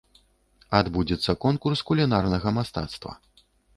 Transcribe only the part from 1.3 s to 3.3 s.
конкурс кулінарнага мастацтва.